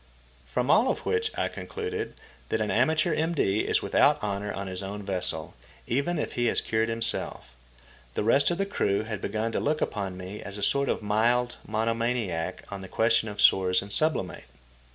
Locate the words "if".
6.17-6.33